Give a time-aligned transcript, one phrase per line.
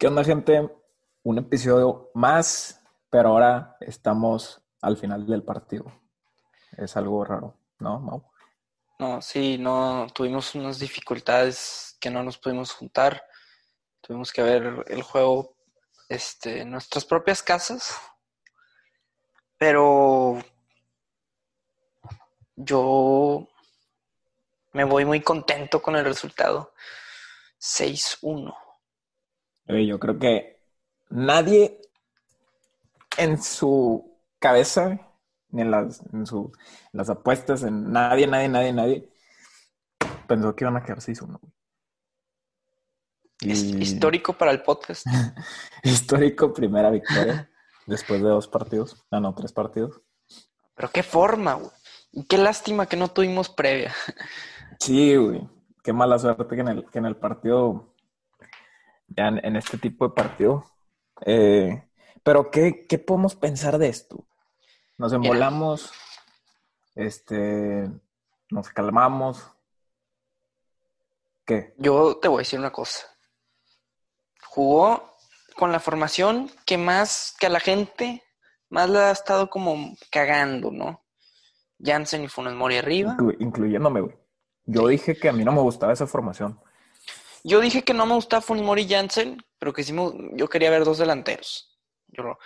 [0.00, 0.66] ¿Qué onda, gente?
[1.24, 5.92] Un episodio más, pero ahora estamos al final del partido.
[6.78, 8.32] Es algo raro, ¿no, Mau?
[8.98, 13.22] No, sí, no, tuvimos unas dificultades que no nos pudimos juntar.
[14.00, 15.54] Tuvimos que ver el juego
[16.08, 17.94] este, en nuestras propias casas.
[19.58, 20.42] Pero
[22.56, 23.46] yo
[24.72, 26.72] me voy muy contento con el resultado.
[27.60, 28.69] 6-1.
[29.78, 30.60] Yo creo que
[31.08, 31.80] nadie
[33.16, 35.00] en su cabeza,
[35.50, 36.52] ni en las, en su,
[36.92, 39.08] las apuestas, en nadie, nadie, nadie, nadie,
[40.26, 41.38] pensó que iban a quedar 6-1.
[43.40, 45.06] Es histórico para el podcast.
[45.82, 47.50] histórico, primera victoria
[47.86, 49.04] después de dos partidos.
[49.10, 50.00] Ah, no, tres partidos.
[50.74, 51.70] Pero qué forma, güey.
[52.12, 53.94] Y qué lástima que no tuvimos previa.
[54.78, 55.46] Sí, güey.
[55.82, 57.89] Qué mala suerte que en el, que en el partido,
[59.10, 60.64] ya en, este tipo de partido.
[61.26, 61.88] Eh,
[62.22, 64.26] pero, ¿qué, ¿qué, podemos pensar de esto?
[64.98, 65.92] Nos embolamos,
[66.94, 67.90] este,
[68.50, 69.50] nos calmamos.
[71.46, 71.74] ¿Qué?
[71.78, 73.06] Yo te voy a decir una cosa.
[74.46, 75.16] Jugó
[75.56, 78.22] con la formación que más, que a la gente
[78.68, 81.02] más le ha estado como cagando, ¿no?
[81.82, 83.16] Jansen y Funes Mori arriba.
[83.38, 84.16] incluyéndome, güey.
[84.64, 86.60] Yo dije que a mí no me gustaba esa formación.
[87.44, 88.86] Yo dije que no me gustaba Funes Mori
[89.58, 89.94] pero que sí
[90.32, 91.78] yo quería ver dos delanteros.
[92.08, 92.38] Yo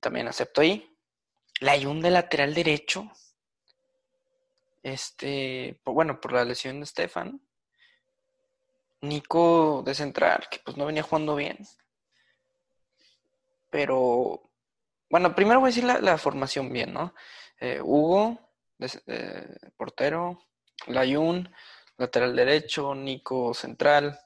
[0.00, 0.86] también acepto ahí.
[1.60, 3.10] La un de lateral derecho.
[4.82, 7.40] Este, bueno, por la lesión de Stefan.
[9.02, 11.58] Nico de central, que pues no venía jugando bien.
[13.70, 14.42] Pero,
[15.08, 17.14] bueno, primero voy a decir la, formación bien, ¿no?
[17.60, 18.38] Eh, Hugo,
[19.76, 20.42] portero,
[20.86, 21.52] Layun,
[22.00, 24.18] lateral derecho, Nico central,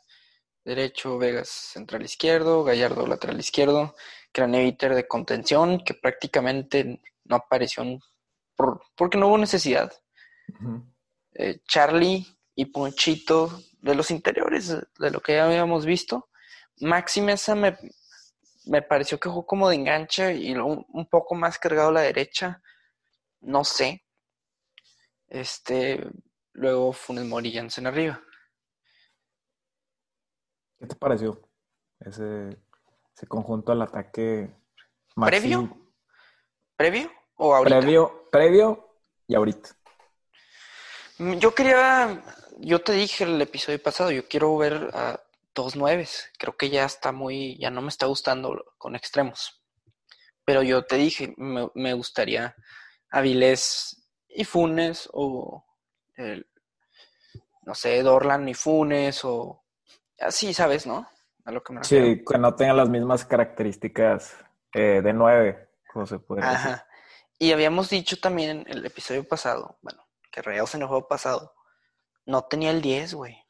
[0.65, 3.97] derecho, Vegas central izquierdo, Gallardo lateral izquierdo,
[4.33, 7.85] Craneviter de contención, que prácticamente no apareció
[8.55, 9.93] por, porque no hubo necesidad.
[11.35, 16.31] Eh, Charlie y Ponchito de los interiores, de lo que ya habíamos visto.
[16.81, 17.77] Maxi Mesa me,
[18.67, 22.01] me pareció que jugó como de enganche y un, un poco más cargado a la
[22.03, 22.63] derecha.
[23.41, 24.05] No sé.
[25.29, 26.07] Este,
[26.55, 28.21] luego Funes Mori y Jansen arriba.
[30.79, 31.41] ¿Qué te pareció
[32.01, 32.59] ese,
[33.15, 34.55] ese conjunto al ataque?
[35.15, 35.77] ¿Previo?
[36.77, 37.79] ¿Previo o ahorita?
[37.79, 39.71] Previo, previo y ahorita.
[41.19, 42.23] Mm, yo quería,
[42.59, 45.21] yo te dije el episodio pasado, yo quiero ver a
[45.55, 46.31] dos nueves.
[46.39, 49.63] Creo que ya está muy, ya no me está gustando con extremos.
[50.45, 52.55] Pero yo te dije, me, me gustaría
[53.11, 55.65] Avilés y Funes o
[56.17, 59.65] no sé, Dorlan y Funes o
[60.19, 61.09] así, ¿sabes, no?
[61.45, 64.37] A lo que me Sí, que no tengan las mismas características
[64.73, 66.87] eh, de nueve, como se puede Ajá.
[67.39, 71.55] Y habíamos dicho también en el episodio pasado, bueno, que Rayados en el juego pasado
[72.27, 73.45] no tenía el 10, güey.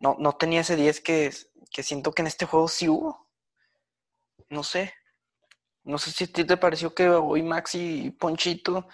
[0.00, 1.32] No, no tenía ese 10 que,
[1.72, 3.28] que siento que en este juego sí hubo.
[4.48, 4.92] No sé.
[5.84, 8.88] No sé si a ti te pareció que hoy Maxi y Ponchito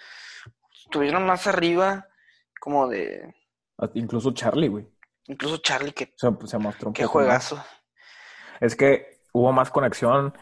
[0.85, 2.07] estuvieron más arriba,
[2.61, 3.33] como de.
[3.95, 4.87] Incluso Charlie, güey.
[5.25, 7.61] Incluso Charlie, que se, se mostró un Qué juegazo.
[8.59, 10.37] Es que hubo más conexión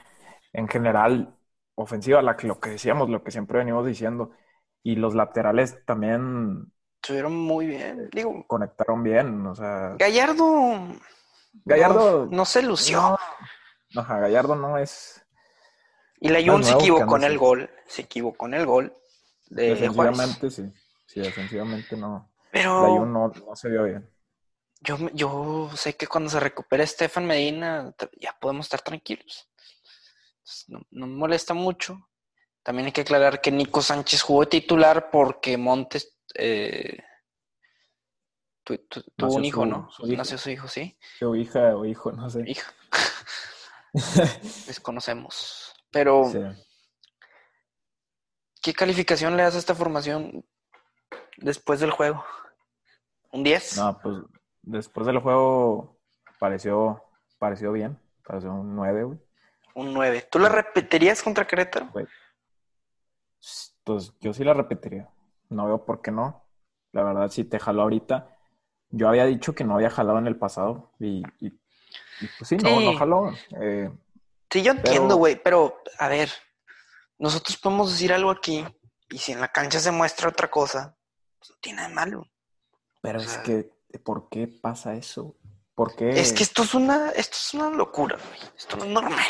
[0.51, 1.35] en general
[1.75, 4.31] ofensiva, la, lo que decíamos, lo que siempre venimos diciendo.
[4.83, 6.71] Y los laterales también.
[7.01, 8.45] Estuvieron muy bien, digo.
[8.47, 9.95] Conectaron bien, o sea.
[9.97, 10.89] Gallardo.
[11.63, 12.27] Gallardo.
[12.29, 13.17] No, se lució.
[13.95, 15.25] Ajá, Gallardo no es.
[16.19, 17.69] Y la Jun se equivocó en el gol.
[17.87, 18.93] Se equivocó en el gol.
[19.47, 20.69] defensivamente sí.
[21.19, 22.31] Sí, defensivamente no.
[22.51, 23.05] Pero.
[23.05, 24.09] No, se vio bien.
[24.81, 29.49] Yo, yo sé que cuando se recupere Estefan Medina, ya podemos estar tranquilos.
[30.67, 32.09] No, me molesta mucho.
[32.63, 36.97] También hay que aclarar que Nico Sánchez jugó titular porque Montes eh,
[38.63, 39.89] tuvo un hijo, ¿no?
[39.99, 40.97] Nació su hijo, sí.
[41.17, 42.43] Su hija o hijo, no sé.
[42.47, 42.73] Hija.
[44.67, 45.73] Desconocemos.
[45.91, 46.31] Pero,
[48.61, 50.45] ¿qué calificación le das a esta formación
[51.41, 52.23] después del juego?
[53.31, 53.77] ¿Un 10?
[53.77, 54.17] No, pues
[54.61, 55.99] después del juego
[56.39, 57.03] pareció,
[57.37, 57.99] pareció bien.
[58.23, 59.19] Pareció un 9, güey.
[59.75, 60.27] Un 9.
[60.31, 61.89] ¿Tú la repetirías contra Querétaro?
[63.83, 65.09] Pues yo sí la repetiría.
[65.49, 66.45] No veo por qué no.
[66.91, 68.35] La verdad, si te jaló ahorita.
[68.91, 72.97] Yo había dicho que no había jalado en el pasado y, pues sí, no, no
[72.97, 73.31] jaló.
[73.61, 73.91] Eh,
[74.51, 75.81] Sí, yo entiendo, güey, pero...
[75.99, 76.29] a ver,
[77.19, 78.65] nosotros podemos decir algo aquí
[79.09, 80.95] y si en la cancha se muestra otra cosa,
[81.39, 82.27] pues no tiene nada de malo.
[83.01, 85.35] Pero es que, ¿por qué pasa eso?
[85.73, 86.19] ¿Por qué?
[86.19, 88.39] Es que esto es una, esto es una locura, güey.
[88.57, 89.25] Esto no es normal.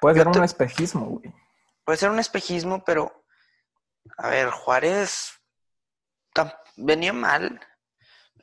[0.00, 1.32] Puede yo ser te- un espejismo, güey.
[1.84, 3.24] Puede ser un espejismo, pero
[4.18, 5.32] a ver, Juárez
[6.76, 7.60] venía mal,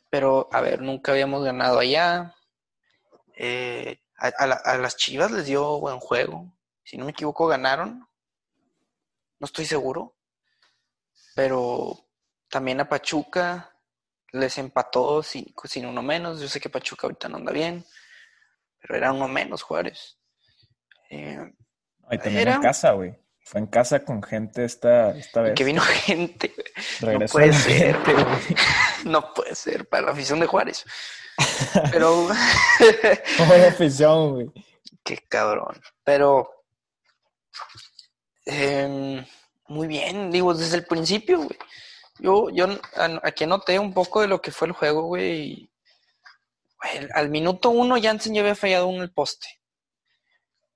[0.10, 2.36] pero a ver, nunca habíamos ganado allá.
[3.36, 6.52] Eh, a, a la- a las Chivas les dio buen juego.
[6.84, 8.08] Si no me equivoco, ganaron.
[9.40, 10.18] No estoy seguro.
[11.36, 12.09] Pero
[12.50, 13.72] también a Pachuca
[14.32, 16.40] les empató sin, sin uno menos.
[16.42, 17.86] Yo sé que Pachuca ahorita no anda bien,
[18.82, 20.18] pero era uno menos Juárez.
[21.10, 21.40] Eh,
[22.12, 23.16] Y también Era- en casa, güey.
[23.42, 25.54] Fue en casa con gente esta, esta vez.
[25.56, 26.54] que vino gente.
[27.02, 27.96] Regresó puede la ser.
[27.96, 28.26] gente, güey.
[29.06, 30.86] No puede ser para la afición de Juárez.
[31.92, 32.28] Pero,
[33.48, 34.52] Buena afición, güey.
[35.04, 35.82] qué cabrón.
[36.04, 36.52] Pero,
[38.46, 39.26] em,
[39.68, 41.58] muy bien, digo, desde el principio, güey.
[42.20, 42.68] Yo, yo
[43.24, 45.72] aquí anoté un poco de lo que fue el juego, güey.
[47.14, 49.48] al minuto uno, Jansen ya había fallado uno el poste.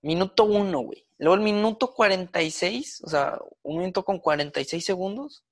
[0.01, 1.05] Minuto uno, güey.
[1.17, 5.45] Luego el minuto 46, o sea, un minuto con 46 segundos,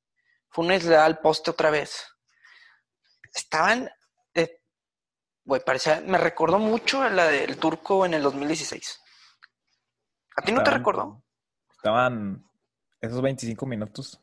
[0.50, 2.06] Funes le da al poste otra vez.
[3.34, 3.90] Estaban,
[4.34, 4.62] eh,
[5.46, 9.00] güey, parecía, me recordó mucho a la del turco en el 2016.
[10.36, 11.24] ¿A ti no te recordó?
[11.70, 12.46] Estaban,
[13.00, 14.20] esos 25 minutos,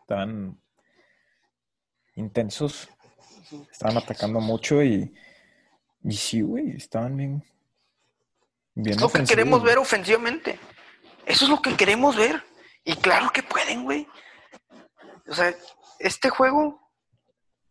[0.00, 0.60] estaban
[2.16, 2.88] intensos.
[3.70, 5.14] Estaban atacando mucho y,
[6.02, 7.44] y sí, güey, estaban bien.
[8.74, 10.58] bien Es lo que queremos ver ofensivamente.
[11.24, 12.42] Eso es lo que queremos ver.
[12.84, 14.08] Y claro que pueden, güey.
[15.28, 15.54] O sea,
[15.98, 16.90] este juego,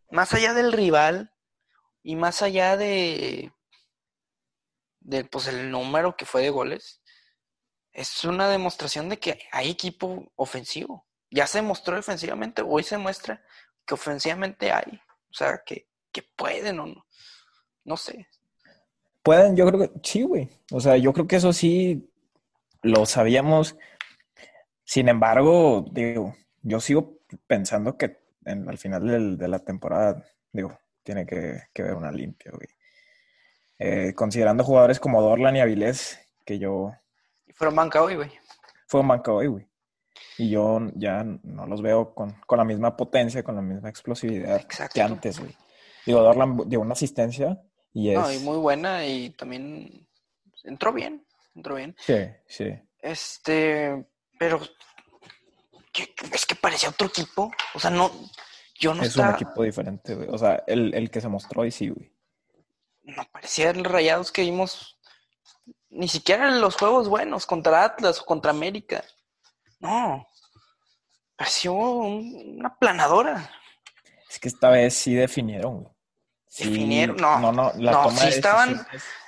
[0.10, 1.34] más allá del rival
[2.04, 3.52] y más allá de,
[5.00, 7.02] de pues el número que fue de goles,
[7.94, 11.08] es una demostración de que hay equipo ofensivo.
[11.32, 13.44] Ya se mostró ofensivamente, hoy se muestra
[13.86, 15.00] que ofensivamente hay.
[15.30, 17.06] O sea, que, que pueden o no.
[17.84, 18.28] No sé.
[19.22, 20.50] Pueden, yo creo que sí, güey.
[20.72, 22.10] O sea, yo creo que eso sí
[22.82, 23.76] lo sabíamos.
[24.84, 27.18] Sin embargo, digo, yo sigo
[27.48, 32.12] pensando que en- al final del- de la temporada, digo, tiene que, que haber una
[32.12, 32.68] limpia, güey.
[33.80, 36.94] Eh, considerando jugadores como Dorlan y Avilés, que yo
[37.56, 38.32] fueron banca hoy, güey.
[38.88, 39.68] fue un banca hoy, güey.
[40.38, 44.60] Y yo ya no los veo con, con la misma potencia, con la misma explosividad
[44.60, 44.94] Exacto.
[44.94, 45.56] que antes, güey.
[46.06, 47.62] Digo, Dorlan dio una asistencia
[47.94, 48.20] y es...
[48.20, 50.08] No, y muy buena y también
[50.64, 51.96] entró bien, entró bien.
[52.00, 52.16] Sí,
[52.48, 52.66] sí.
[53.00, 54.06] Este,
[54.38, 54.60] pero
[55.94, 57.52] ¿qué- es que parecía otro equipo.
[57.74, 58.12] O sea, no,
[58.80, 60.28] yo no Es un equipo diferente, güey.
[60.30, 62.12] O sea, el, el que se mostró y sí, güey.
[63.04, 65.00] no parecía el Rayados que vimos,
[65.90, 69.04] ni siquiera en los juegos buenos contra Atlas o contra América.
[69.86, 70.28] No,
[71.36, 73.50] pareció un- una planadora.
[74.30, 75.94] Es que esta vez sí definieron, güey.
[76.48, 77.40] Sí, Definieron, no.
[77.40, 78.88] No, no, la No, toma sí de estaban-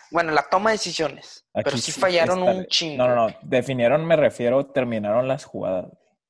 [0.10, 2.98] Bueno, la toma de decisiones, aquí pero sí fallaron un chingo.
[3.06, 3.36] No, no, no.
[3.42, 5.88] Definieron, me refiero, terminaron las jugadas.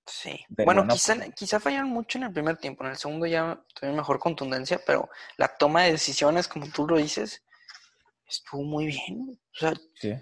[0.10, 0.40] Sí.
[0.48, 1.34] de Bueno, quizá, forma.
[1.34, 5.10] quizá fallaron mucho en el primer tiempo, en el segundo ya tuvieron mejor contundencia, pero
[5.36, 7.44] la toma de decisiones, como tú lo dices,
[8.26, 9.38] estuvo muy bien.
[9.54, 10.14] O sea, Sí.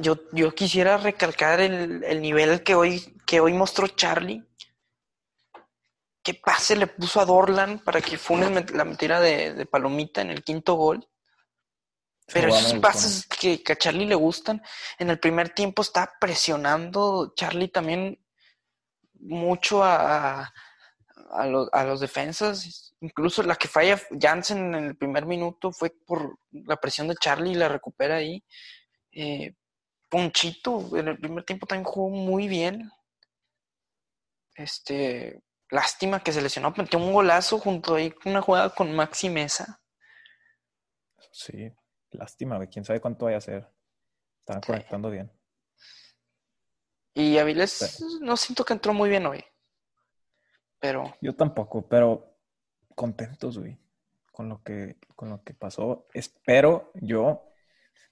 [0.00, 4.44] Yo, yo quisiera recalcar el, el nivel que hoy, que hoy mostró Charlie.
[6.22, 10.20] ¿Qué pase le puso a Dorlan para que Funes met- la metiera de, de palomita
[10.20, 11.06] en el quinto gol?
[12.32, 14.62] Pero esos pases que, que a Charlie le gustan,
[14.98, 18.22] en el primer tiempo está presionando Charlie también
[19.14, 20.52] mucho a, a,
[21.32, 22.94] a los, a los defensas.
[23.00, 27.52] Incluso la que falla Jansen en el primer minuto fue por la presión de Charlie
[27.52, 28.44] y la recupera ahí.
[29.10, 29.54] Eh,
[30.10, 32.90] Ponchito en el primer tiempo también jugó muy bien.
[34.54, 39.30] Este, lástima que se lesionó, metió un golazo junto ahí con una jugada con Maxi
[39.30, 39.80] Mesa.
[41.32, 41.72] Sí.
[42.10, 42.64] Lástima.
[42.66, 43.72] Quién sabe cuánto vaya a ser.
[44.40, 44.66] Estaban Sí.
[44.66, 45.32] conectando bien.
[47.14, 48.04] Y Avilés Sí.
[48.20, 49.44] no siento que entró muy bien hoy.
[50.80, 52.36] Pero Yo tampoco, pero
[52.94, 53.78] contentos, güey.
[54.32, 56.08] Con lo que, con lo que pasó.
[56.14, 57.46] Espero yo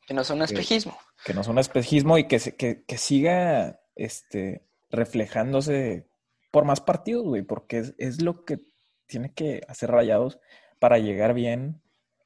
[0.07, 0.99] que no sea un espejismo.
[1.25, 6.09] Que no sea un espejismo y que, que, que siga este, reflejándose
[6.51, 8.61] por más partidos, güey, porque es, lo que
[9.07, 10.39] tiene que hacer Rayados
[10.79, 11.83] para llegar bien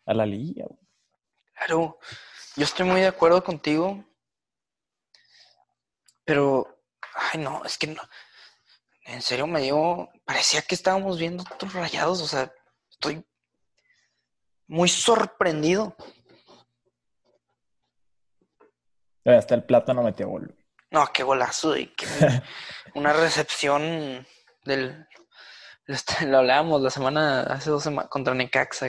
[0.06, 0.66] a la liga.
[1.54, 1.99] Claro,
[2.56, 4.04] yo estoy muy de acuerdo contigo.
[6.25, 6.82] Pero,
[7.32, 8.02] ay no, es que no.
[9.04, 12.52] En serio me dio, parecía que estábamos viendo otros rayados, o sea,
[12.88, 13.25] estoy
[14.68, 15.96] muy sorprendido.
[18.58, 20.54] Eh, Hasta el plátano metió gol.
[20.90, 22.06] No, qué golazo y qué-
[22.94, 24.26] una recepción
[24.64, 25.06] del
[26.26, 28.88] lo hablábamos la semana hace dos semanas contra Necaxa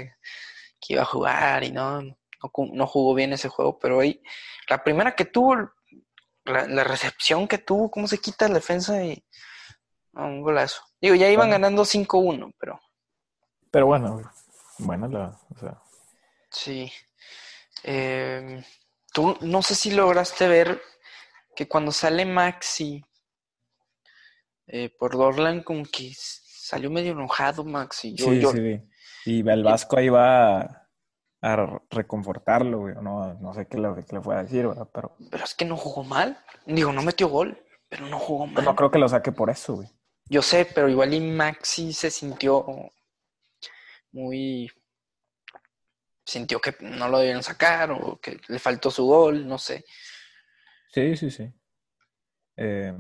[0.80, 4.22] que iba a jugar y no, no, jugó bien ese juego, pero ahí,
[4.70, 5.56] la primera que tuvo,
[6.46, 9.24] la, la recepción que tuvo, cómo se quita la defensa y
[10.14, 10.84] no, un golazo.
[11.02, 11.54] Digo, ya iban Bueno.
[11.64, 12.80] ganando 5-1, pero
[13.72, 14.22] Pero bueno.
[14.80, 15.82] Bueno, la, o sea,
[16.52, 16.92] sí.
[17.84, 18.64] Eh,
[19.14, 20.82] tú no sé si lograste ver
[21.56, 23.06] que cuando sale Maxi
[24.68, 28.16] eh, por Dorlan, como que salió medio enojado Maxi.
[28.16, 28.82] Yo, sí, yo- sí, vi.
[29.26, 30.88] Y el Vasco ahí va
[31.42, 32.96] a, reconfortarlo, güey.
[32.96, 34.90] No, no sé qué le, qué le fue a decir, ¿verdad?
[34.94, 36.38] Pero Pero es que no jugó mal.
[36.66, 38.56] Digo, no metió gol, pero no jugó mal.
[38.56, 39.90] pues no creo que lo saque por eso, güey.
[40.26, 42.66] Yo sé, pero igual y Maxi se sintió
[44.12, 44.70] muy...
[46.26, 49.84] Sintió que no lo debieron sacar o que le faltó su gol, no sé.
[50.94, 51.52] Sí, sí, sí.
[52.58, 52.94] Eh,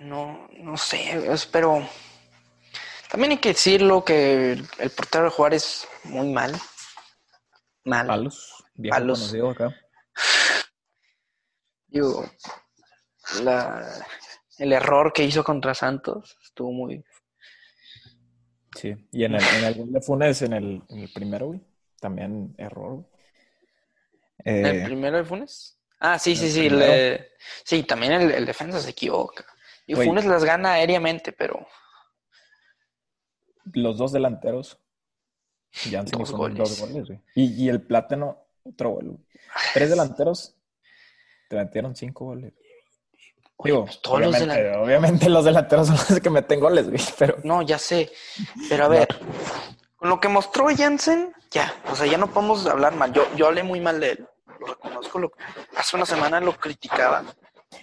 [0.00, 1.20] No, no sé,
[1.52, 1.86] pero
[3.10, 6.58] también hay que decirlo que el, el portero de Juárez muy mal.
[7.84, 8.06] Mal.
[8.06, 9.18] palos, viejo Palos.
[9.20, 9.74] conocido acá.
[11.88, 12.24] Digo,
[13.42, 14.06] la-
[14.58, 17.02] el error que hizo contra Santos estuvo muy...
[18.76, 18.94] Sí.
[19.12, 21.60] Y en el, en el gol de Funes, en el, en el primero, güey,
[22.00, 23.04] también error, güey.
[24.44, 25.76] ¿El Eh, primero de Funes?
[25.98, 26.70] Ah, sí, sí, el sí.
[26.70, 27.28] le-
[27.64, 29.44] Sí, también el, el defensa se equivoca.
[29.86, 30.06] Y Güey.
[30.08, 31.66] Funes las gana aéreamente, pero
[33.72, 34.78] los dos delanteros,
[35.72, 36.58] Jansen y Dos Funes, goles.
[36.58, 37.20] dos goles, güey.
[37.34, 39.18] Y, y el Plátano, otro gol, güey.
[39.74, 40.56] Tres delanteros,
[41.48, 42.52] te metieron cinco goles.
[43.62, 46.88] Oye, Digo, pues todos los obviamente, delan- obviamente los delanteros son los que meten goles,
[46.88, 48.10] güey, pero No, ya sé.
[48.68, 49.08] Pero a ver,
[49.96, 51.74] con lo que mostró Jansen, ya.
[51.90, 53.12] O sea, ya no podemos hablar mal.
[53.12, 54.26] Yo, yo hablé muy mal de él.
[54.60, 55.18] Lo reconozco.
[55.18, 55.32] Lo...
[55.76, 57.24] Hace una semana lo criticaba.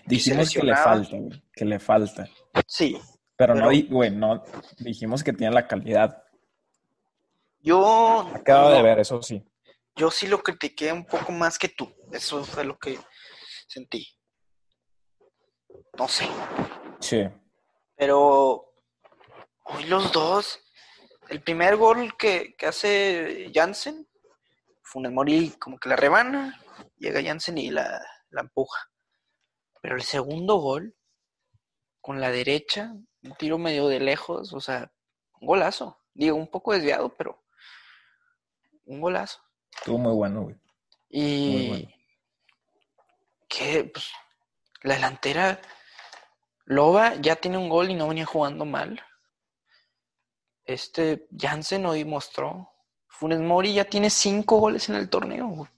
[0.05, 2.27] dijimos que le falta, güey, que le falta.
[2.65, 2.99] Sí.
[3.35, 4.43] Pero, no, Pero- di- güey, no,
[4.79, 6.23] dijimos que tiene la calidad.
[7.59, 8.27] Yo.
[8.33, 9.43] Acabo de no, ver, eso sí.
[9.95, 11.91] Yo sí lo critiqué un poco más que tú.
[12.11, 12.97] Eso fue lo que
[13.67, 14.07] sentí.
[15.97, 16.27] No sé.
[16.99, 17.27] Sí.
[17.95, 18.73] Pero
[19.65, 20.59] hoy los dos,
[21.29, 24.07] el primer gol que, que hace Jansen,
[24.83, 26.61] Funes Mori como que la rebana,
[26.97, 28.89] llega Jansen y la, la empuja.
[29.81, 30.95] Pero el segundo gol,
[32.01, 32.93] con la derecha,
[33.23, 34.91] un tiro medio de lejos, o sea,
[35.39, 35.99] un golazo.
[36.13, 37.43] Digo, un poco desviado, pero
[38.85, 39.39] un golazo.
[39.75, 40.55] Estuvo muy bueno, güey.
[41.09, 41.89] Y Muy bueno.
[43.47, 44.11] que pues,
[44.83, 45.59] la delantera
[46.65, 49.01] Loba ya tiene un gol y no venía jugando mal.
[50.65, 52.69] Este Jansen hoy mostró.
[53.07, 55.47] Funes Mori ya tiene cinco goles en el torneo.
[55.47, 55.71] güey.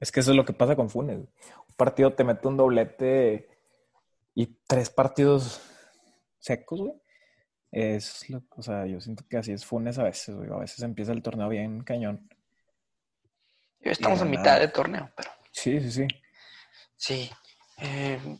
[0.00, 1.18] Es que eso es lo que pasa con Funes.
[1.18, 3.48] Un partido te mete un doblete
[4.34, 5.60] y tres partidos
[6.38, 6.94] secos, güey.
[7.70, 10.50] Es lo, o sea, yo siento que así es Funes a veces, güey.
[10.50, 12.28] A veces empieza el torneo bien cañón.
[13.80, 16.06] Estamos en mitad de torneo, pero Sí, sí, sí.
[16.96, 17.30] sí.
[17.80, 18.38] Eh,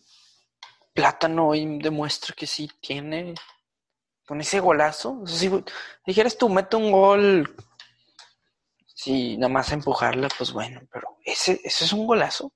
[0.93, 3.35] Plátano hoy demuestra que sí tiene.
[4.27, 5.21] Con ese golazo.
[5.23, 5.65] O sea, si
[6.07, 7.57] dijeras tú, mete un gol.
[8.87, 12.53] Sí, nada más empujarla, pues bueno, pero ese, ese es un golazo.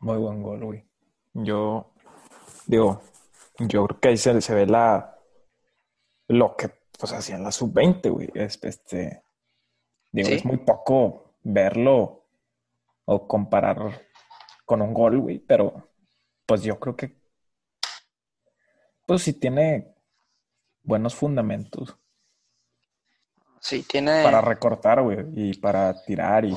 [0.00, 0.84] Muy buen gol, güey.
[1.34, 1.92] Yo
[2.66, 3.02] digo,
[3.58, 5.18] yo creo que ahí se, se ve la
[6.28, 8.30] lo que pues hacían la sub-20, güey.
[8.34, 9.22] Es, este,
[10.12, 10.34] digo, Sí.
[10.36, 12.24] es muy poco verlo
[13.04, 14.05] o comparar
[14.66, 15.88] con un gol, güey, pero
[16.44, 17.16] pues yo creo que
[19.06, 19.94] pues sí tiene
[20.82, 21.96] buenos fundamentos
[23.60, 24.22] Sí, tiene.
[24.22, 26.56] para recortar, güey, y para tirar y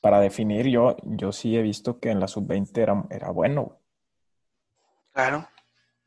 [0.00, 0.66] para definir.
[0.66, 3.78] Yo, yo sí he visto que en la sub-20 era, era bueno, güey.
[5.12, 5.48] Claro,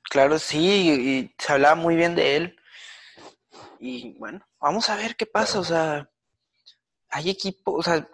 [0.04, 2.60] claro, sí, y, y se hablaba muy bien de él.
[3.80, 5.60] Y bueno, vamos a ver qué pasa.
[5.60, 6.10] O sea,
[7.10, 8.08] hay equipo, o sea,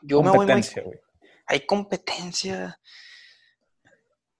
[0.00, 0.46] yo me voy muy.
[0.46, 0.98] Competencia, güey.
[1.52, 2.80] Hay competencia.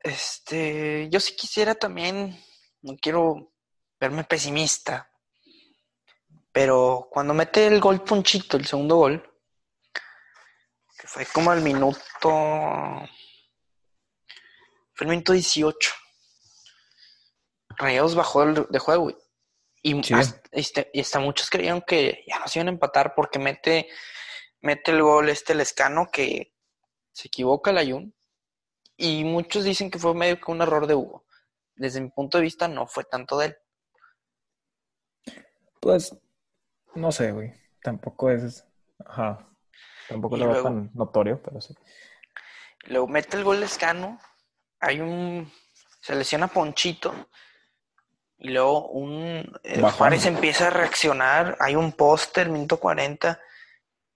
[0.00, 2.42] Este, yo sí quisiera también,
[2.80, 3.52] no quiero
[4.00, 5.12] verme pesimista,
[6.50, 9.22] pero cuando mete el gol Ponchito, el segundo gol,
[10.98, 12.00] que fue como al minuto,
[14.94, 15.92] fue el minuto 18,
[17.76, 19.16] Rayados bajó el- de juego güey.
[19.82, 20.14] y, Sí.
[20.14, 23.88] hasta, este, y hasta muchos creyeron que ya no se iban a empatar porque mete,
[24.62, 26.51] mete el gol este Lescano que
[27.12, 28.14] se equivoca el Ayun
[28.96, 31.24] y muchos dicen que fue medio que un error de Hugo.
[31.74, 33.56] Desde mi punto de vista no fue tanto de él.
[35.80, 36.16] Pues,
[36.94, 37.52] no sé, güey.
[37.82, 38.64] Tampoco es.
[39.04, 39.48] Ajá.
[40.08, 41.74] Tampoco lo veo tan notorio, pero sí.
[42.84, 44.18] Luego mete el gol Lescano,
[44.80, 45.50] hay un...
[46.00, 47.14] se lesiona Ponchito
[48.38, 49.80] Y luego un eh.
[49.80, 51.56] Juárez empieza a reaccionar.
[51.60, 53.40] Hay un póster, minuto 40,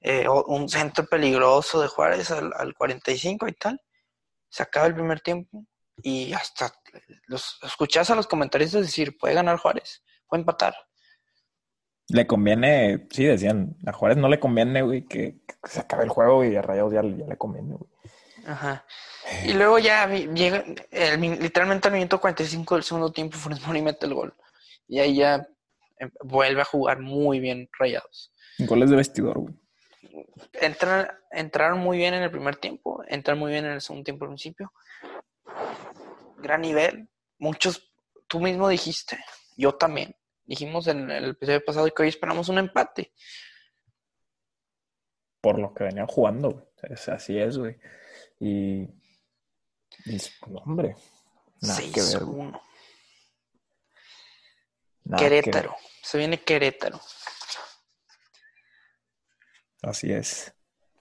[0.09, 3.81] eh, un centro peligroso de Juárez al, al 45 y tal.
[4.49, 5.67] Se acaba el primer tiempo
[6.01, 6.73] y hasta
[7.27, 10.77] los escuchás a los comentaristas decir, puede ganar Juárez, puede empatar.
[12.09, 16.11] Le conviene, sí, decían, a Juárez no le conviene, güey, que, que se acabe el
[16.11, 17.91] juego y a Rayados ya, ya le conviene, güey.
[18.47, 18.87] Ajá.
[19.45, 24.07] Y luego ya llega, el literalmente al minuto 45 del segundo tiempo, Funes Mori mete
[24.07, 24.33] el gol.
[24.87, 25.49] Y ahí ya
[25.99, 28.33] eh, vuelve a jugar muy bien Rayados.
[28.61, 29.66] Goles de vestidor, güey.
[30.53, 34.25] Entran, entraron muy bien en el primer tiempo, entran muy bien en el segundo tiempo
[34.25, 34.73] al principio.
[36.39, 37.09] Gran nivel.
[37.39, 37.93] Muchos,
[38.27, 39.19] tú mismo dijiste,
[39.57, 40.15] yo también.
[40.45, 43.13] Dijimos en el episodio pasado que hoy esperamos un empate.
[45.41, 46.65] Por lo que venían jugando, güey.
[46.83, 47.77] Es- así es, güey.
[48.41, 48.83] Y,
[50.05, 50.19] y,
[50.49, 50.95] no, hombre,
[51.61, 52.49] nada que ver, güey.
[52.51, 52.61] 6-1.
[55.05, 55.45] Nada que ver.
[55.45, 55.77] Querétaro.
[56.03, 57.01] Se viene Querétaro.
[59.83, 60.55] Así es.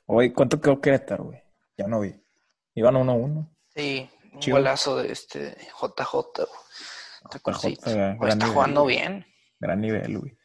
[0.06, 1.42] Hoy, ¿cuánto quedó Querétaro, güey?
[1.78, 2.16] Ya no vi.
[2.76, 3.50] Iban 1-1.
[3.76, 4.58] Sí, un Chido.
[4.58, 6.48] golazo de este JJ.
[7.44, 8.98] Gran Pues está jugando güey.
[8.98, 9.26] bien.
[9.60, 10.38] Gran nivel, güey.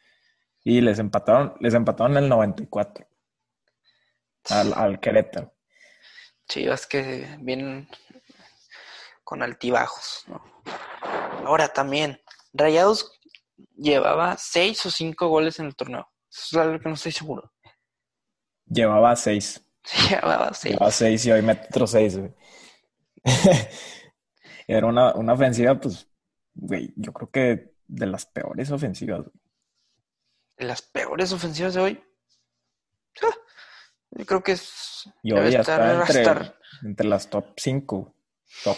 [0.63, 3.07] Y les empataron, les empataron en el 94
[4.49, 5.53] al, al Querétaro.
[6.47, 7.87] Chivas que vienen
[9.23, 10.43] con altibajos, ¿no?
[11.45, 12.21] Ahora también,
[12.53, 13.19] Rayados
[13.75, 16.07] llevaba seis o cinco goles en el torneo.
[16.29, 17.50] Eso es algo que no estoy seguro.
[18.71, 19.61] Llevaba 6.
[20.09, 20.73] Llevaba seis.
[20.73, 22.33] Llevaba 6 y hoy mete otro 6, güey.
[24.67, 26.07] Era una, una ofensiva, pues,
[26.53, 29.21] güey, yo creo que de las peores ofensivas.
[29.21, 29.31] güey.
[30.57, 32.03] Las peores ofensivas de hoy.
[33.23, 33.35] ah,
[34.11, 35.09] Yo creo que es.
[35.23, 38.15] Y debe ya estar- está entre, estar entre las top 5,
[38.63, 38.77] top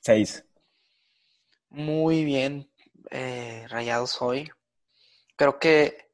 [0.00, 0.44] 6.
[1.70, 2.70] muy bien
[3.10, 4.50] eh, Rayados hoy.
[5.36, 6.05] Creo que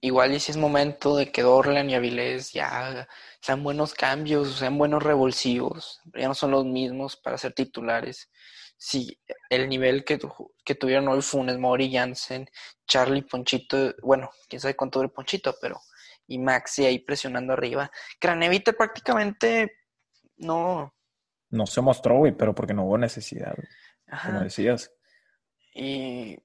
[0.00, 3.08] igual y si es momento de que Dorlan y Avilés ya
[3.40, 8.30] sean buenos cambios, sean buenos revulsivos, ya no son los mismos para ser titulares.
[8.76, 9.18] Si
[9.50, 12.48] el nivel que, tu- que tuvieron hoy Funes Mori, Jansen,
[12.86, 15.80] Charlie, Ponchito, bueno, quién sabe cuánto dure Ponchito, pero
[16.28, 17.90] y Maxi ahí presionando arriba.
[18.20, 19.72] Cranevita prácticamente
[20.36, 20.94] no.
[21.50, 23.66] No se mostró, güey, pero porque no hubo necesidad, güey,
[24.08, 24.28] ajá.
[24.28, 24.92] como decías.
[25.74, 26.36] Y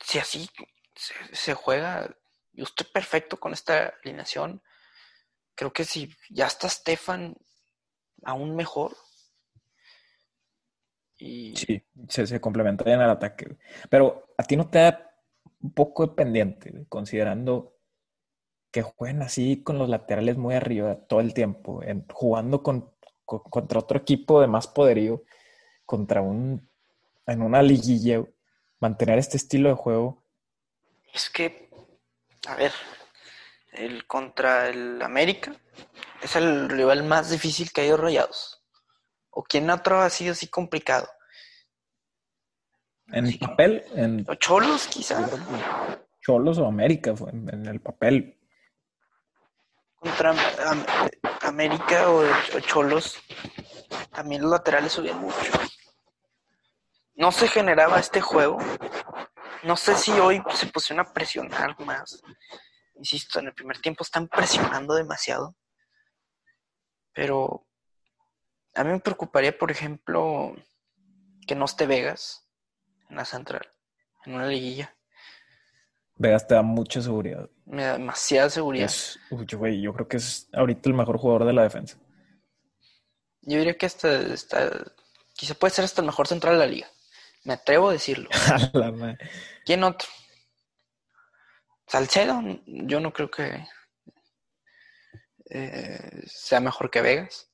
[0.00, 0.48] si así
[0.96, 2.14] se, se juega,
[2.54, 4.62] yo estoy perfecto con esta alineación.
[5.56, 7.36] Creo que si ya está Stefan,
[8.24, 8.96] aún mejor.
[11.18, 13.56] Y Sí, se, se complementa bien el ataque.
[13.88, 15.10] Pero a ti no te da
[15.62, 17.76] un poco de pendiente, considerando
[18.72, 22.92] que jueguen así con los laterales muy arriba todo el tiempo, en- jugando con,
[23.24, 25.24] con- contra otro equipo de más poderío,
[25.86, 26.68] contra un,
[27.26, 28.24] en una liguilla,
[28.80, 30.24] mantener este estilo de juego.
[31.14, 31.63] es que,
[32.46, 32.72] a ver,
[33.72, 35.54] el contra el América
[36.22, 38.62] es el rival más difícil que ha ido Rayados.
[39.30, 41.08] ¿O quién otro ha sido así complicado?
[43.08, 43.38] En Sí.
[43.38, 45.20] papel, en ¿Los Cholos, quizá?
[45.20, 48.38] yo creo que Cholos o América, fue en, en el papel.
[49.96, 50.86] contra Am-
[51.42, 53.16] América o, o Cholos,
[54.12, 55.52] también los laterales subían mucho.
[57.16, 58.58] No se generaba este juego.
[59.64, 62.22] No sé si hoy se pusieron a presionar más.
[62.96, 65.56] Insisto, en el primer tiempo están presionando demasiado.
[67.12, 67.66] Pero
[68.74, 70.54] a mí me preocuparía, por ejemplo,
[71.46, 72.46] que no esté Vegas
[73.08, 73.66] en la central,
[74.24, 74.94] en una liguilla.
[76.16, 77.48] Vegas te da mucha seguridad.
[77.64, 78.86] Me da demasiada seguridad.
[78.86, 81.96] Es, uy, güey, yo creo que es ahorita el mejor jugador de la defensa.
[83.42, 84.92] Yo diría que hasta, hasta-
[85.34, 86.88] quizá puede ser hasta el mejor central de la liga.
[87.44, 88.28] Me atrevo a decirlo.
[89.64, 90.08] ¿Quién otro?
[91.86, 93.66] Salcedo, yo no creo que
[95.50, 97.50] eh, sea mejor que Vegas.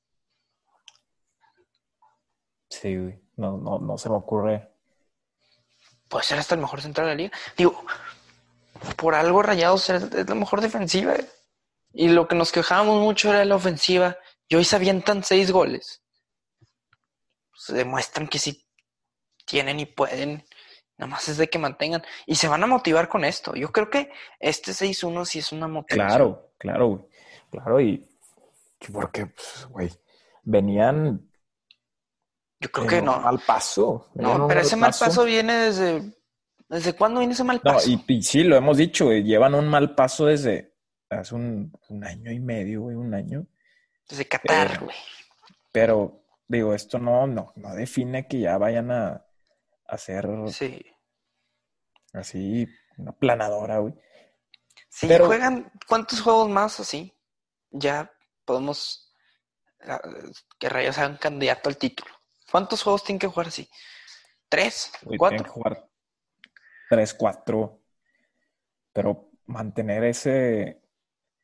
[2.69, 3.21] Sí, güey.
[3.37, 4.73] No, no, no se me ocurre.
[6.09, 7.39] Puede ser hasta el mejor central de la liga.
[7.57, 7.85] Digo,
[8.97, 11.15] por algo Rayados es, es la mejor defensiva.
[11.93, 14.17] Y lo que nos quejábamos mucho era la ofensiva.
[14.47, 16.03] Y hoy se avientan seis goles.
[17.55, 18.70] Se demuestran que sí
[19.51, 20.45] tienen y pueden.
[20.97, 22.03] Nada más es de que mantengan.
[22.27, 23.55] Y se van a motivar con esto.
[23.55, 26.09] Yo creo que este 6-1 sí es una motivación.
[26.09, 27.05] Claro, claro, güey.
[27.51, 28.07] Claro, y
[28.93, 29.91] porque, pues, güey,
[30.43, 31.29] venían
[32.61, 33.19] Yo creo que no.
[33.21, 34.11] mal paso.
[34.15, 36.15] venían No, pero mal ese mal paso viene desde.
[36.69, 37.91] ¿Desde cuándo viene ese mal No, paso?
[37.91, 40.77] y, y sí, lo hemos dicho, güey, llevan un mal paso desde
[41.09, 43.45] hace un, un año y medio, güey, un año.
[44.09, 44.97] Desde Qatar, eh, güey.
[45.73, 49.27] Pero, digo, esto no, no, no define que ya vayan a,
[49.91, 50.85] hacer Sí.
[52.13, 53.95] así una planadora, güey.
[54.89, 57.15] Si Pero- juegan, ¿cuántos juegos más así?
[57.71, 58.13] Ya
[58.45, 59.15] podemos
[59.87, 60.01] ah,
[60.59, 62.11] que Rayos hagan candidato al título.
[62.51, 63.69] ¿Cuántos juegos tienen que jugar así?
[64.49, 64.93] ¿Tres?
[65.03, 65.37] Güey, ¿Cuatro?
[65.37, 65.89] tienen que jugar
[66.89, 67.81] 3, 4.
[68.93, 70.83] Pero mantener ese.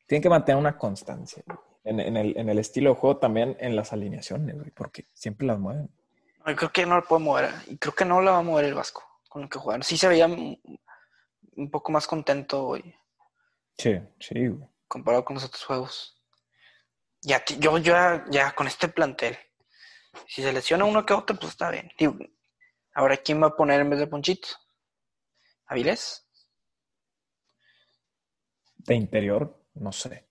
[0.05, 1.43] Tienen que mantener una constancia.
[1.85, 5.57] en el, en el estilo de juego también en las alineaciones, güey, porque siempre las
[5.57, 5.89] mueven.
[6.47, 7.49] Yo creo que no lo puede mover.
[7.67, 9.83] Y creo que no la va a mover el Vasco con lo que jugaron.
[9.83, 12.95] Sí se veía un poco más contento hoy
[13.77, 14.67] Sí, sí, güey.
[14.87, 16.21] comparado con los otros juegos.
[17.21, 19.37] Ya, ti- yo ya, ya con este plantel,
[20.27, 21.91] si se lesiona uno que otro, pues está bien.
[21.97, 22.15] Digo,
[22.93, 24.47] ahora, ¿quién va a poner en vez de Ponchito?
[25.65, 26.27] ¿Avilés?
[28.77, 30.27] De interior, no sé.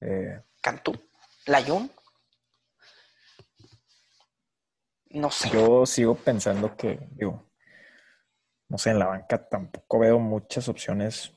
[0.00, 0.92] Eh, ¿Cantú?
[1.46, 1.90] ¿Layún?
[5.24, 5.50] No sé.
[5.52, 7.42] yo sigo pensando que, digo,
[8.68, 11.32] no sé, en la banca tampoco veo muchas opciones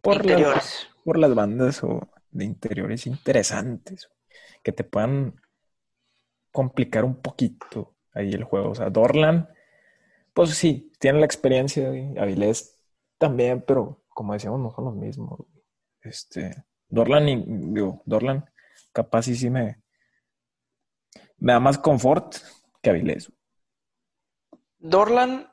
[0.00, 4.08] por las, por las bandas o de interiores interesantes
[4.62, 5.34] que te puedan
[6.50, 8.70] complicar un poquito ahí el juego.
[8.70, 9.48] O sea, Dorlan,
[10.34, 11.88] pues sí, tiene la experiencia.
[12.20, 12.78] Avilés
[13.18, 15.40] también, pero como decíamos, no son los mismos.
[16.02, 18.46] Este, Dorlan, y- digo, Dorlan,
[18.92, 19.81] capaz sí, sí me,
[21.42, 22.36] me da más confort
[22.80, 23.30] que Avilés.
[24.78, 25.52] Dorlan.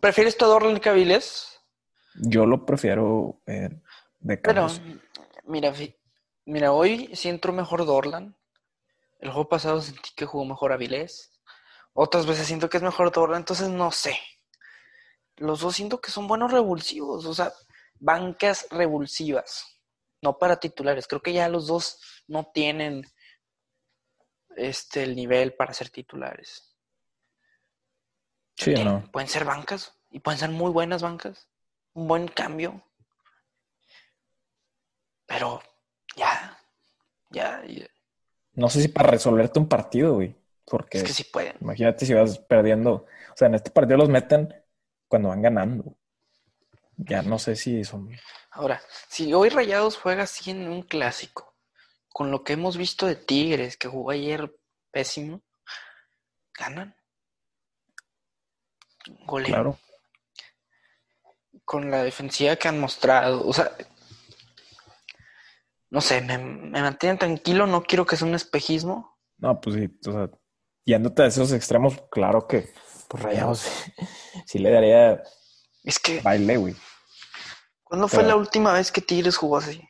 [0.00, 1.60] ¿Prefieres tú a Dorlan que Avilés?
[2.14, 3.68] Yo lo prefiero eh,
[4.20, 4.80] de Pero, cambios.
[5.44, 5.72] mira,
[6.46, 8.36] mira, hoy sí entró mejor Dorlan.
[9.18, 11.32] El juego pasado sentí que jugó mejor Avilés.
[11.92, 14.16] Otras veces siento que es mejor Dorlan, entonces no sé.
[15.36, 17.52] Los dos siento que son buenos revulsivos, o sea,
[17.98, 19.80] bancas revulsivas,
[20.22, 21.08] no para titulares.
[21.08, 23.04] Creo que ya los dos no tienen
[24.56, 26.74] este el nivel para ser titulares.
[28.56, 29.08] Sí, no.
[29.12, 31.48] Pueden ser bancas y pueden ser muy buenas bancas.
[31.92, 32.82] Un buen cambio.
[35.26, 35.62] Pero
[36.16, 36.58] ya,
[37.30, 37.86] ya, ya.
[38.52, 40.36] No sé si para resolverte un partido, güey.
[40.64, 41.56] Porque es que sí pueden.
[41.60, 43.06] imagínate si vas perdiendo.
[43.32, 44.54] O sea, en este partido los meten
[45.08, 45.96] cuando van ganando.
[46.96, 48.10] Ya no sé si son.
[48.50, 51.53] Ahora, si hoy Rayados juega así en un clásico,
[52.14, 54.56] con lo que hemos visto de Tigres, que jugó ayer
[54.92, 55.42] pésimo,
[56.56, 56.94] ganan.
[59.26, 59.52] Golean.
[59.52, 59.78] Claro.
[61.64, 63.44] Con la defensiva que han mostrado.
[63.44, 63.76] O sea,
[65.90, 69.18] no sé, me, me mantienen tranquilo, no quiero que sea un espejismo.
[69.38, 69.98] No, pues sí.
[70.08, 70.30] O sea,
[70.84, 72.72] yéndote a esos extremos, claro que
[73.08, 73.66] pues Rayados
[74.46, 75.20] sí le daría
[75.82, 76.76] Es que, baile, güey.
[77.82, 79.82] ¿cuándo fue la última vez que Tigres jugó así?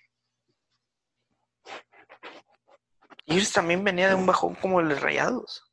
[3.25, 5.65] Tigres también venía de un bajón como el de Rayados.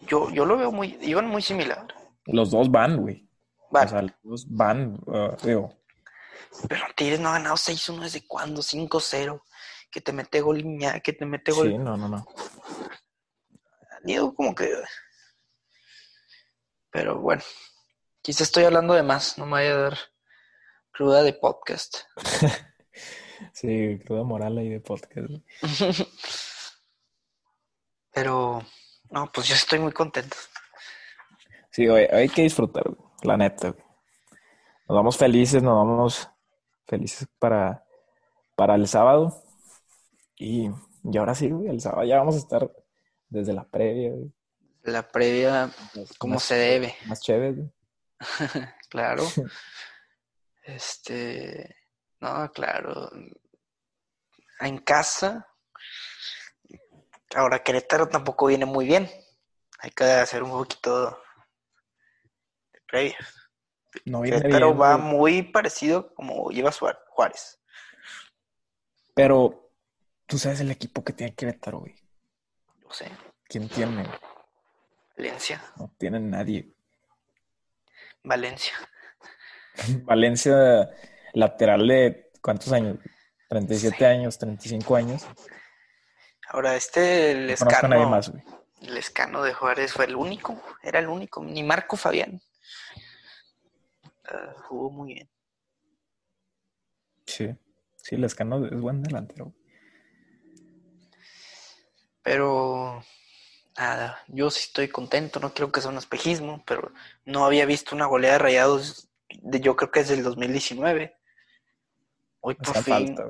[0.00, 1.86] Yo, yo lo veo muy, iban muy similar.
[2.26, 3.28] Los dos van, güey.
[3.70, 5.00] Vale, O sea, los dos van.
[5.06, 5.76] uh, digo,
[6.68, 9.42] pero Tigres no ha ganado 6-1 desde cuándo, 5-0.
[9.90, 10.62] Que te mete gol
[11.02, 11.68] que te mete gol.
[11.68, 12.26] sí, no, no, no.
[14.02, 14.70] Digo, como que.
[16.90, 17.42] Pero bueno,
[18.22, 19.98] quizá estoy hablando de más, no me vaya a dar
[20.92, 21.98] cruda de podcast.
[23.52, 25.30] Sí, cruda moral ahí de podcast.
[28.12, 28.62] Pero,
[29.10, 30.36] no, pues yo estoy muy contento.
[31.70, 33.84] Sí, güey, hay que disfrutar, güey, la neta, güey.
[34.88, 36.28] Nos vamos felices, nos vamos
[36.86, 37.84] felices para,
[38.54, 39.42] para el sábado.
[40.36, 40.70] Y,
[41.04, 42.70] y ahora sí, güey, el sábado ya vamos a estar
[43.28, 44.32] desde la previa, güey.
[44.84, 45.70] La previa,
[46.18, 47.70] como Más- se debe, Más chévere, güey.
[48.88, 49.24] claro.
[50.62, 51.76] Este,
[52.26, 53.10] no, claro.
[54.60, 55.46] En casa.
[57.34, 59.10] Ahora Querétaro tampoco viene muy bien.
[59.80, 61.10] Hay que hacer un poquito
[62.72, 63.18] de previa.
[64.04, 65.08] No Querétaro bien, va güey.
[65.08, 66.70] muy parecido como lleva
[67.10, 67.60] Juárez.
[69.14, 69.70] Pero
[70.26, 71.94] tú sabes el equipo que tiene Querétaro, güey.
[72.82, 73.10] No sé,
[73.48, 74.06] ¿Quién tiene?
[75.16, 76.72] Valencia, No tiene nadie.
[78.22, 78.74] Valencia.
[80.04, 80.90] Valencia,
[81.36, 82.98] lateral de ¿cuántos años?
[83.48, 84.04] 37 Sí.
[84.04, 85.26] años, 35 años.
[86.48, 88.42] Ahora este, el No escano, más, güey.
[88.82, 92.40] el escano de Juárez fue el único, era el único, ni Marco Fabián.
[94.24, 95.30] Ah, jugó muy bien.
[97.26, 97.54] Sí,
[97.96, 99.52] sí, Lescano es buen delantero.
[102.22, 103.04] Pero
[103.76, 106.92] nada, yo sí estoy contento, no quiero que sea un espejismo, pero
[107.24, 109.08] no había visto una goleada de rayados
[109.42, 111.16] de yo creo que es del 2019.
[112.46, 112.82] Hoy por fin
[113.16, 113.24] falta,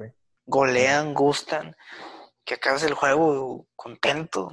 [0.44, 1.74] golean, gustan,
[2.44, 4.52] que acabes el juego contento.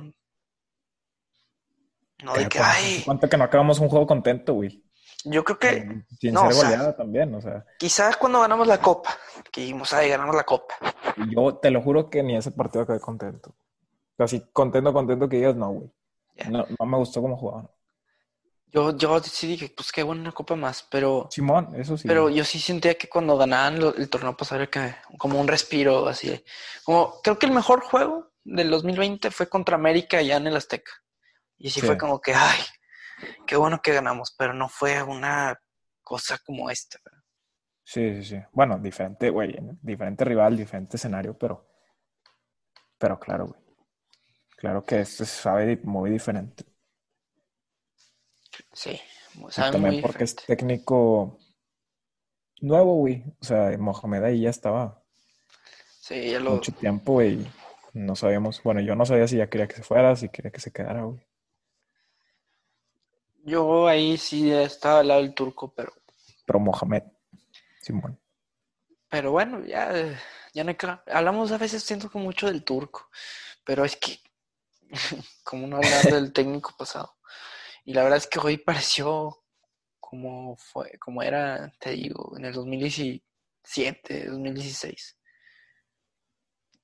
[2.24, 4.82] No de que, ¿Cuánto- ay, ¿Cuánto que no acabamos un juego contento, güey?
[5.26, 7.66] yo creo que Eh, Sin no, ser o sea- goleada también, o sea.
[7.80, 9.18] quizás cuando ganamos la copa,
[9.52, 10.76] que dijimos, ay, ganamos la copa.
[11.30, 13.54] Yo te lo juro que ni ese partido acabé contento.
[14.18, 15.92] Así contento, contento que digas, no, güey.
[16.50, 17.70] No, no me gustó cómo jugaban.
[18.74, 22.08] Yo, yo sí dije, pues qué buena copa más, pero, Simón, eso sí.
[22.08, 25.48] pero yo sí sentía que cuando ganaban lo- el torneo pasado era que como un
[25.48, 26.44] respiro así.
[26.84, 30.92] Como, creo que el mejor juego del 2020 fue contra América allá en el Azteca.
[31.58, 31.86] Y sí, Sí.
[31.86, 32.60] fue como que, ay,
[33.46, 35.56] qué bueno que ganamos, pero no fue una
[36.02, 36.98] cosa como esta.
[37.86, 38.38] Sí, sí, sí.
[38.54, 39.56] Bueno, diferente, güey.
[39.82, 41.70] Diferente rival, diferente escenario, pero.
[42.98, 43.62] Pero claro, güey.
[44.58, 46.64] Claro que este sabe muy diferente.
[48.72, 49.00] Sí,
[49.50, 51.38] sabe también muy porque es técnico
[52.62, 53.24] nuevo, güey.
[53.42, 55.04] O sea, Mohamed ahí ya estaba
[56.00, 57.36] Sí, ya lo, mucho tiempo, güey.
[57.36, 57.48] y
[57.94, 58.62] No sabíamos.
[58.62, 61.04] Bueno, yo no sabía si ya quería que se fuera, si quería que se quedara,
[61.04, 61.26] güey.
[63.46, 65.94] yo ahí sí estaba al lado del turco, pero,
[66.46, 67.04] Pero Mohamed,
[67.82, 68.20] Simón.
[69.10, 69.94] pero bueno, ya,
[70.54, 70.88] ya no hay que...
[71.08, 73.10] Hablamos a veces siento que mucho del turco,
[73.64, 74.20] pero es que,
[75.44, 77.16] como no hablar del técnico pasado.
[77.86, 79.40] Y la verdad es que hoy pareció
[80.00, 85.18] como fue, como era, te digo, en el 2017, 2016.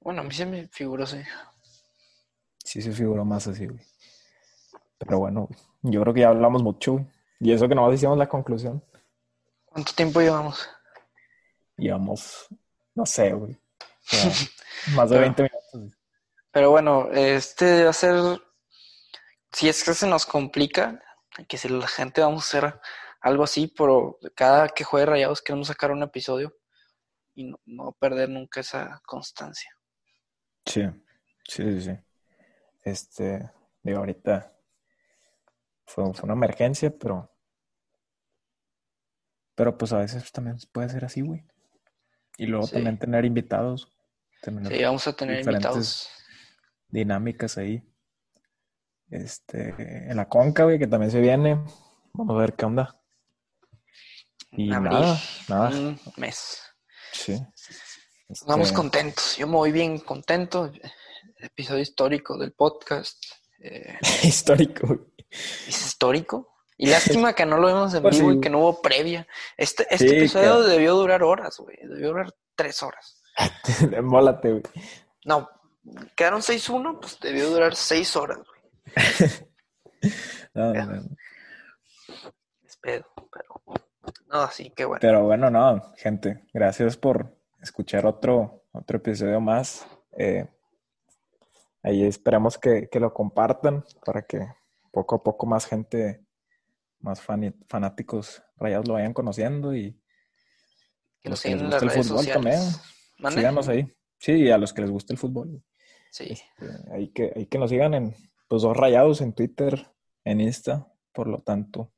[0.01, 1.21] Bueno, a mí se me figuró así.
[2.63, 3.79] Sí se figuró más así, güey.
[4.97, 5.47] Pero bueno,
[5.81, 7.05] yo creo que ya hablamos mucho, güey.
[7.39, 8.83] Y eso que nomás hicimos la conclusión.
[9.65, 10.67] ¿Cuánto tiempo llevamos?
[11.77, 12.47] Llevamos,
[12.95, 13.53] no sé, güey.
[13.53, 13.57] O
[14.01, 14.31] sea,
[14.95, 15.69] más de Pero- 20 minutos.
[15.73, 15.91] güey.
[16.51, 18.41] Pero bueno, este va a ser,
[19.51, 21.01] si es que se nos complica,
[21.47, 22.79] que si la gente vamos a hacer
[23.21, 26.55] algo así, pero cada que juegue Rayados queremos sacar un episodio
[27.35, 29.71] y no, no perder nunca esa constancia.
[30.65, 30.83] Sí,
[31.47, 31.91] sí, sí, sí.
[32.83, 33.49] Este,
[33.83, 34.53] digo, ahorita
[35.85, 37.31] fue, fue una emergencia, pero,
[39.55, 41.45] pero pues a veces también puede ser así, güey.
[42.37, 42.73] Y luego Sí.
[42.73, 43.91] también tener invitados,
[44.41, 46.09] tener Sí, vamos a tener invitados.
[46.87, 47.83] dinámicas ahí.
[49.11, 49.69] Este,
[50.09, 51.59] en la conca, güey, que también se viene.
[52.13, 52.99] Vamos a ver qué onda.
[54.51, 55.69] Y abril, nada, nada.
[55.69, 56.61] un mes.
[57.11, 57.39] Sí.
[58.27, 59.37] Nos vamos Este, contentos.
[59.37, 60.71] Yo me voy bien contento.
[61.37, 63.23] Episodio histórico del podcast.
[63.59, 64.99] Eh, Histórico, güey.
[65.29, 66.55] ¿Es histórico?
[66.77, 69.27] Y lástima que no lo vimos en Pues vivo y que no hubo previa.
[69.57, 71.77] Este, este Sí, episodio que- debió durar horas, güey.
[71.83, 73.21] Debió durar tres horas.
[74.03, 74.63] Mólate, güey.
[75.25, 75.49] No,
[76.15, 78.58] quedaron 6-1, pues debió durar seis horas, güey.
[80.53, 81.01] No, no, no.
[82.63, 83.61] Es pedo, pero.
[84.27, 84.99] No, así que bueno.
[85.01, 89.85] Pero bueno, no, gente, gracias por escuchar otro, otro episodio más.
[90.17, 90.47] Eh,
[91.83, 94.47] ahí esperamos que, que lo compartan para que
[94.91, 96.25] poco a poco más gente,
[96.99, 100.01] más fani- fanáticos rayados lo vayan conociendo y
[101.21, 102.33] Que los que les gusta el fútbol sociales.
[103.17, 103.33] también.
[103.33, 103.85] Síganos ahí.
[104.17, 105.61] Sí, a los que les gusta el fútbol.
[106.11, 106.29] Sí.
[106.31, 108.15] Este, ahí que, ahí que nos sigan en
[108.49, 111.91] los dos rayados en Twitter, en Insta, por lo tanto.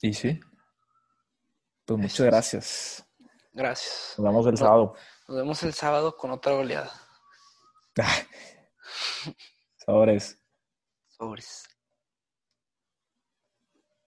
[0.00, 0.40] Y sí.
[1.84, 3.06] Pues muchas gracias.
[3.52, 4.14] Gracias.
[4.16, 4.94] Nos vemos el sábado.
[5.28, 6.92] Nos vemos el sábado con otra goleada.
[9.76, 10.40] Sabores.
[11.08, 11.69] Sobres.